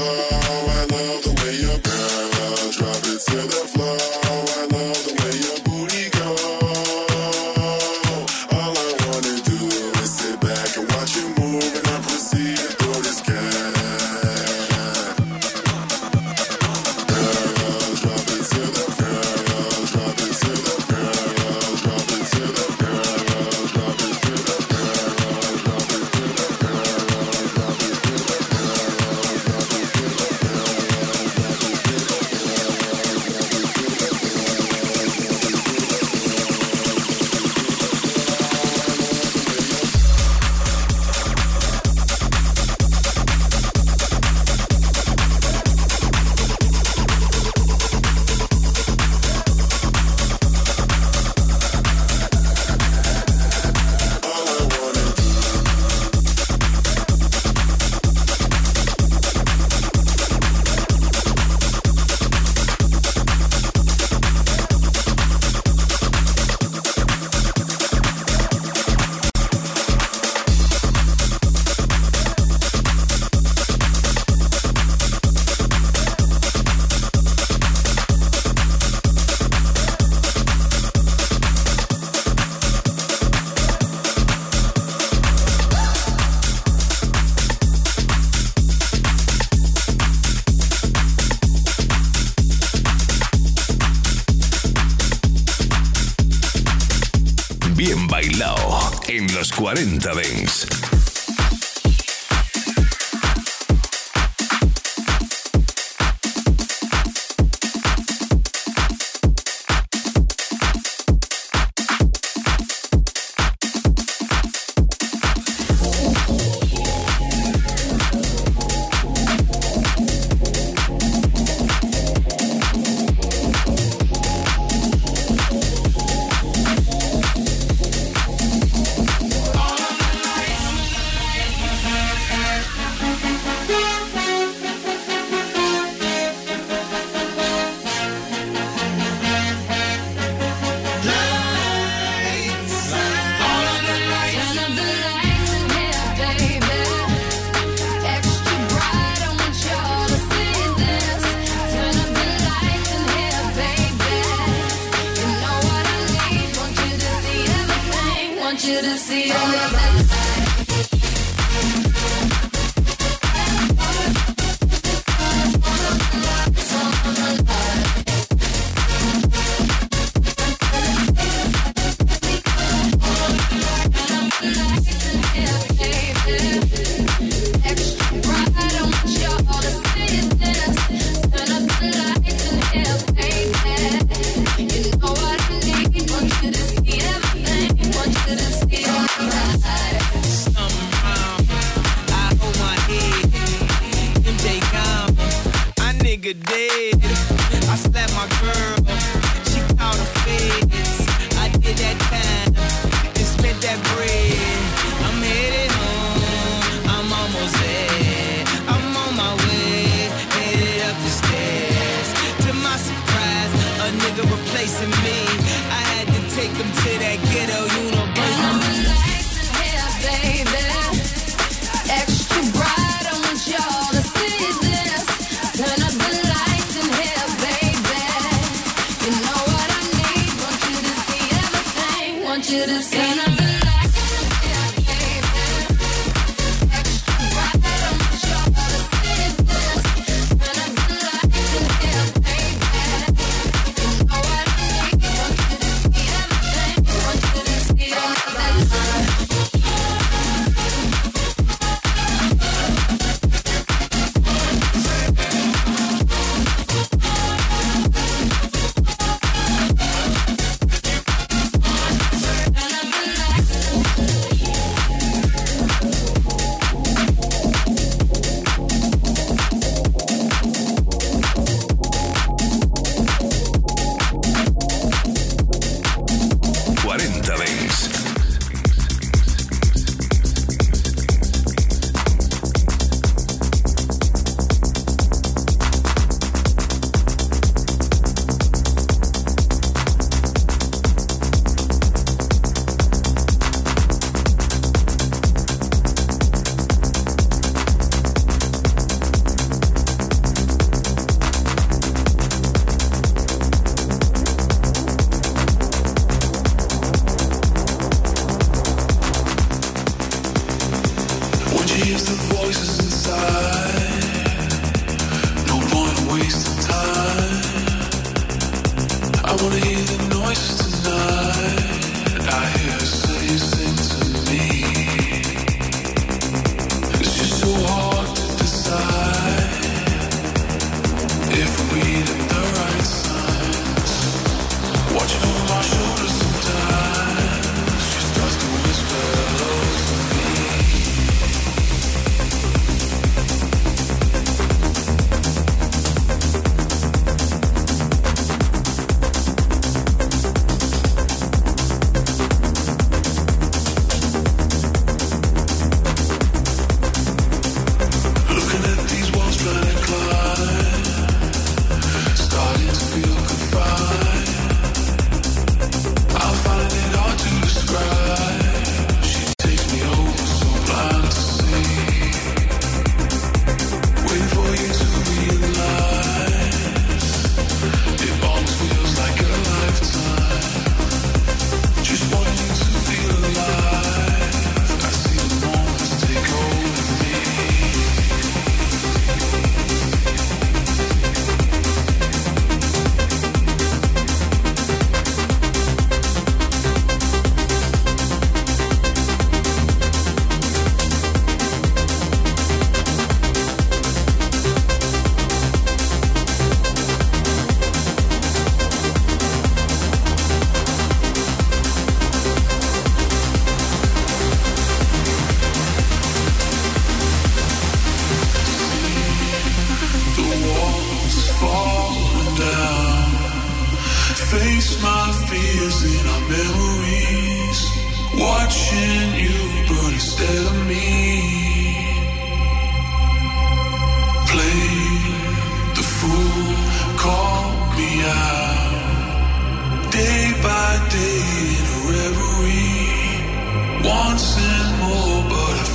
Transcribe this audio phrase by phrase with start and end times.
[0.00, 0.39] Bye.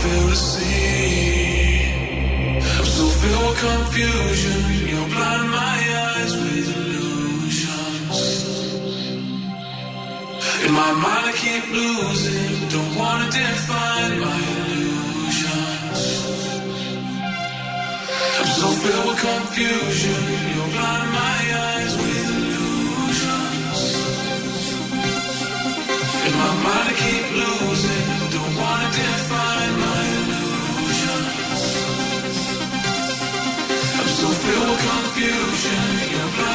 [0.06, 1.86] fail to see.
[2.78, 4.60] I'm so filled with confusion.
[4.92, 8.20] You blind my eyes with illusions.
[10.66, 12.52] In my mind, I keep losing.
[12.76, 16.02] Don't wanna define my illusions.
[18.40, 20.20] I'm so filled with confusion.
[20.54, 23.80] You blind my eyes with illusions.
[26.28, 28.06] In my mind, I keep losing.
[28.36, 29.25] Don't wanna define.
[34.86, 36.55] confusion, your blood.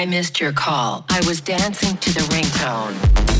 [0.00, 1.04] I missed your call.
[1.10, 3.39] I was dancing to the ringtone.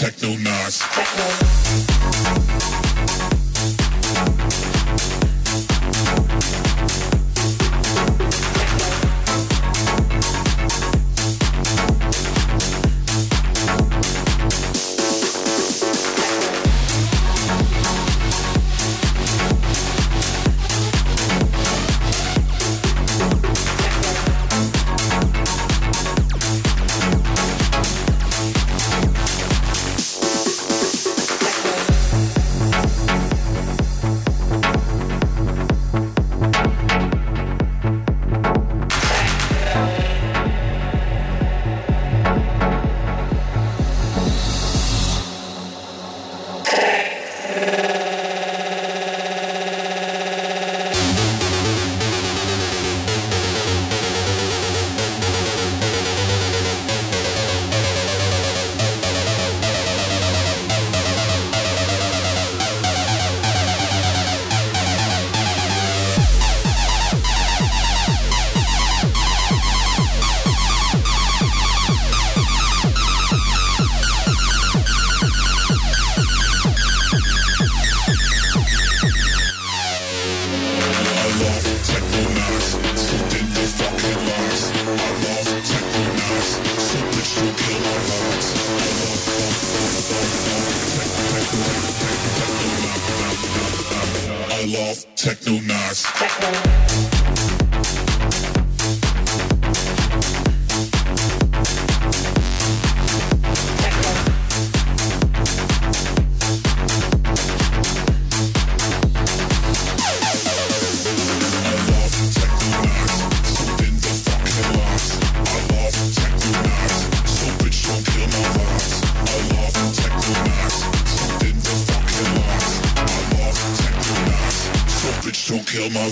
[0.00, 0.78] Techno Nas.
[0.78, 1.30] Techno.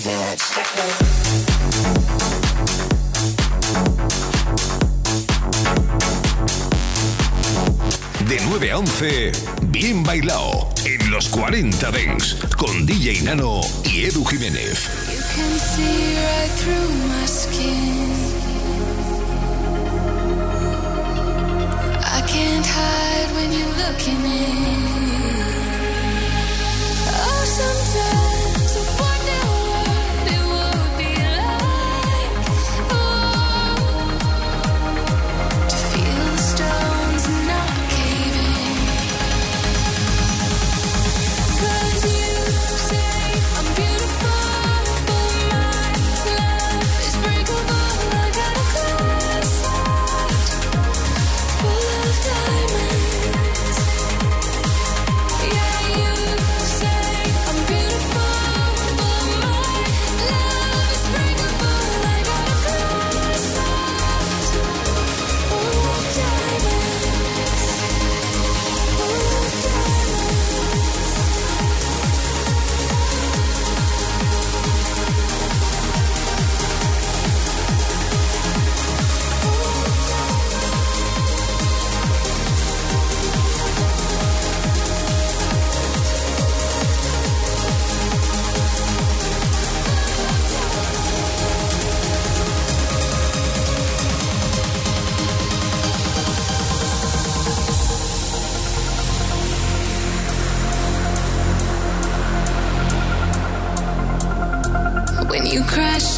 [0.01, 0.05] De
[8.47, 9.33] 9 a 11,
[9.63, 14.89] bien bailado en los 40 Dents con DJ Nano y Edu Jiménez.
[22.29, 23.79] Can't hide when in.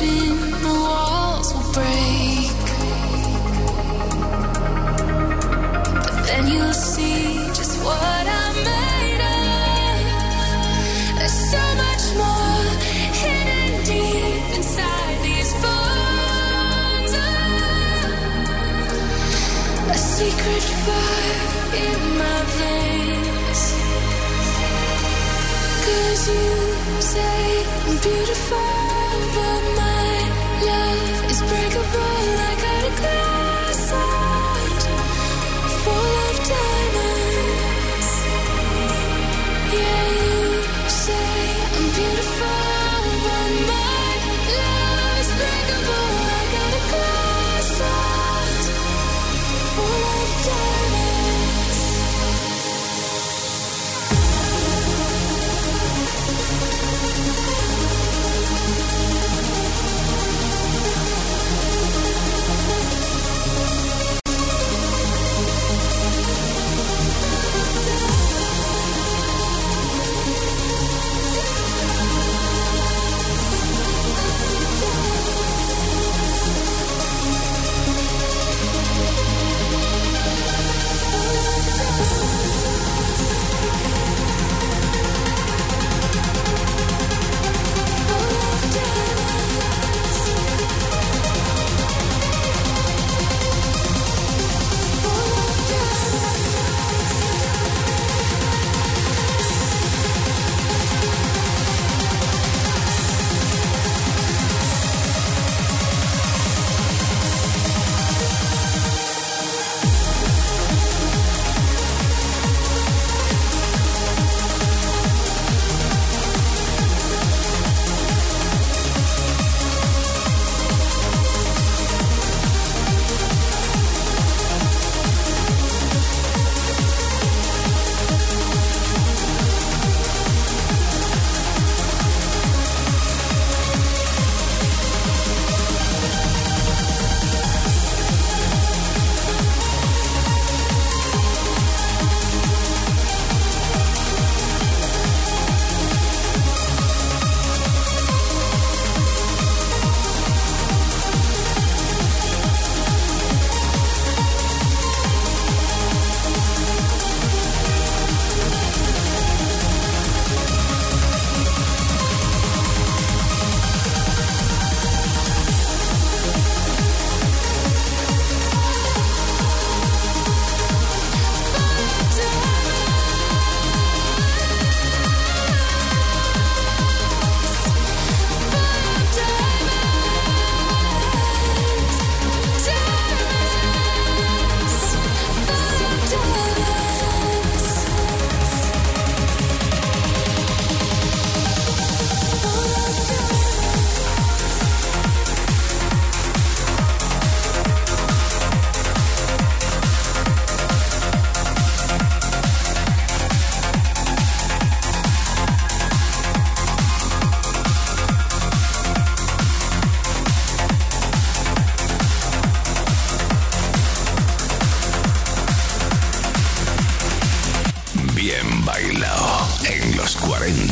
[0.01, 0.30] watching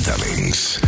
[0.08, 0.87] Interlinks.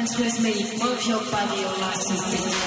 [0.00, 2.59] Dance with me, move your body, your life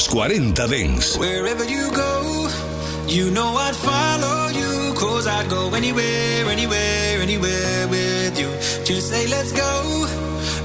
[0.00, 1.18] los 40 Dance.
[1.18, 2.48] Wherever you go,
[3.06, 4.94] you know I'd follow you.
[4.94, 8.48] Cause I'd go anywhere, anywhere, anywhere with you.
[8.84, 10.06] Just say, let's go.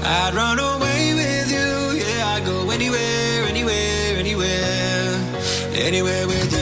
[0.02, 2.00] I'd run away with you.
[2.00, 5.20] Yeah, I'd go anywhere, anywhere, anywhere.
[5.74, 6.55] Anywhere with you.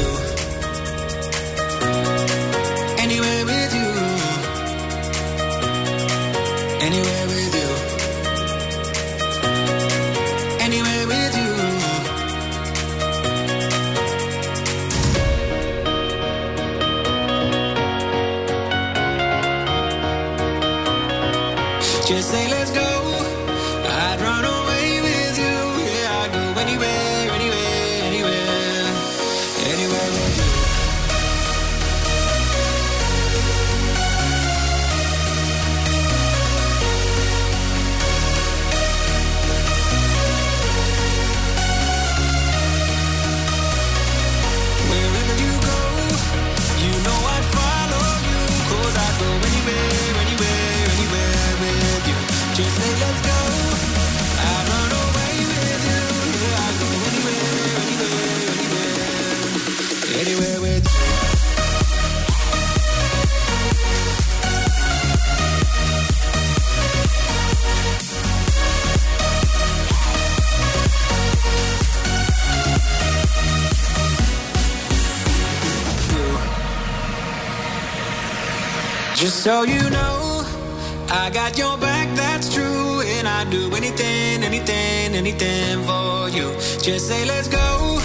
[81.35, 83.01] Got your back, that's true.
[83.01, 86.53] And I'd do anything, anything, anything for you.
[86.81, 87.99] Just say, let's go.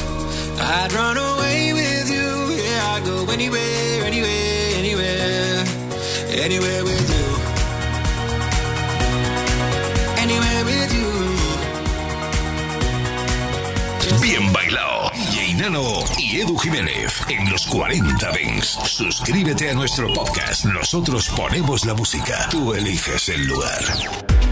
[0.58, 2.64] I'd run away with you.
[2.64, 5.64] Yeah, I'd go anywhere, anywhere, anywhere.
[6.44, 7.29] Anywhere with you.
[15.60, 15.60] Bailado.
[15.60, 18.78] DJ Nano y Edu Jiménez en los 40 Dents.
[18.86, 20.66] Suscríbete a nuestro podcast.
[20.66, 22.48] Nosotros ponemos la música.
[22.50, 24.49] Tú eliges el lugar.